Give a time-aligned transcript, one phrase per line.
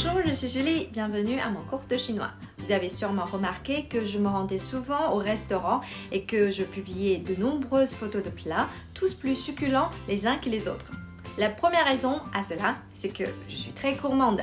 [0.00, 2.30] Bonjour, je suis Julie, bienvenue à mon cours de chinois.
[2.58, 5.80] Vous avez sûrement remarqué que je me rendais souvent au restaurant
[6.12, 10.50] et que je publiais de nombreuses photos de plats, tous plus succulents les uns que
[10.50, 10.92] les autres.
[11.36, 14.42] La première raison à cela, c'est que je suis très gourmande.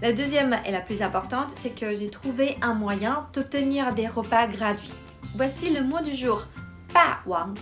[0.00, 4.46] La deuxième et la plus importante, c'est que j'ai trouvé un moyen d'obtenir des repas
[4.46, 4.94] gratuits.
[5.34, 6.46] Voici le mot du jour,
[6.94, 7.54] Pa Wang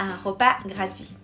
[0.00, 1.21] un repas gratuit.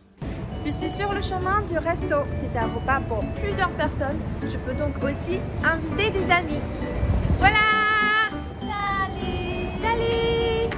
[0.69, 2.17] Je suis sur le chemin du resto.
[2.43, 4.18] C'est un repas pour plusieurs personnes.
[4.43, 6.61] Je peux donc aussi inviter des amis.
[7.39, 7.57] Voilà
[8.61, 10.68] Salut Salut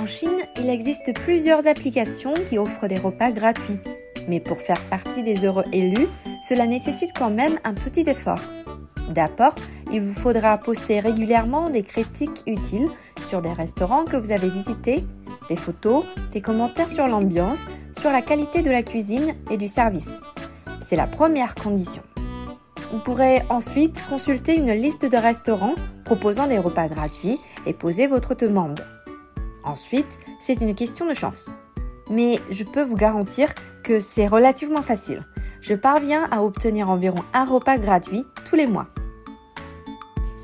[0.00, 3.78] En Chine, il existe plusieurs applications qui offrent des repas gratuits.
[4.26, 6.08] Mais pour faire partie des heureux élus,
[6.40, 8.40] cela nécessite quand même un petit effort.
[9.10, 9.54] D'abord,
[9.92, 15.04] il vous faudra poster régulièrement des critiques utiles sur des restaurants que vous avez visités
[15.48, 20.20] des photos, des commentaires sur l'ambiance, sur la qualité de la cuisine et du service.
[20.80, 22.02] C'est la première condition.
[22.92, 28.34] Vous pourrez ensuite consulter une liste de restaurants proposant des repas gratuits et poser votre
[28.34, 28.84] demande.
[29.64, 31.54] Ensuite, c'est une question de chance.
[32.10, 33.48] Mais je peux vous garantir
[33.82, 35.24] que c'est relativement facile.
[35.60, 38.88] Je parviens à obtenir environ un repas gratuit tous les mois.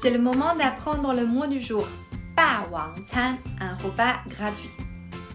[0.00, 1.84] C'est le moment d'apprendre le mot du jour.
[2.36, 4.70] Pa Wang Can, un repas gratuit.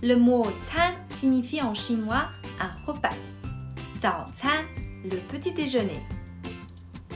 [0.02, 2.30] Le mot "can" signifie en chinois
[2.62, 3.16] un repas.
[4.00, 4.64] Zao can,
[5.04, 6.00] le petit déjeuner.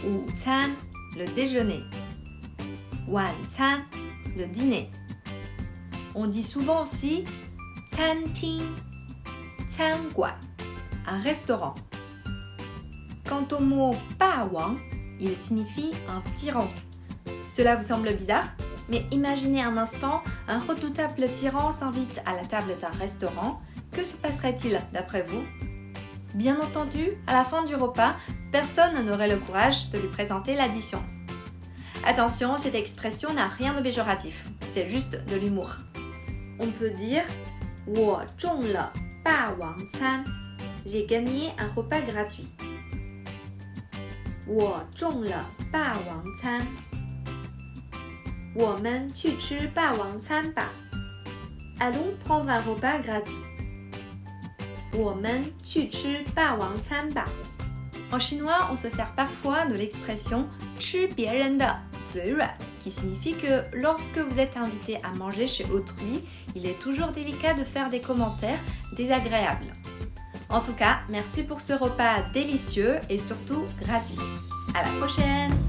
[0.04, 0.72] Wu can,
[1.17, 1.84] le déjeuner.
[3.08, 3.80] Wan can,
[4.38, 4.92] le dîner.
[6.16, 7.23] On dit souvent aussi
[7.95, 8.61] "canting",
[9.78, 10.36] "canguan",
[11.08, 11.76] un restaurant.
[13.26, 14.78] Quant au mot "pa wang",
[15.22, 16.67] il signifie un tyran.
[17.50, 18.47] Cela vous semble bizarre
[18.89, 23.61] mais imaginez un instant, un redoutable tyran s'invite à la table d'un restaurant.
[23.92, 25.44] Que se passerait-il d'après vous?
[26.33, 28.16] Bien entendu, à la fin du repas,
[28.52, 31.03] personne n'aurait le courage de lui présenter l'addition.
[32.05, 35.77] Attention, cette expression n'a rien de péjoratif, c'est juste de l'humour.
[36.60, 37.23] On peut dire
[40.86, 42.48] J'ai gagné un repas gratuit.
[48.57, 50.53] 我中了霸王餐。
[51.79, 53.35] Allons prendre un repas gratuit.
[58.13, 60.47] En chinois, on se sert parfois de l'expression
[60.79, 61.80] 吃别人的
[62.13, 62.51] 嘴软
[62.83, 67.55] qui signifie que lorsque vous êtes invité à manger chez autrui, il est toujours délicat
[67.55, 68.58] de faire des commentaires
[68.97, 69.73] désagréables.
[70.48, 74.19] En tout cas, merci pour ce repas délicieux et surtout gratuit.
[74.75, 75.66] À la prochaine!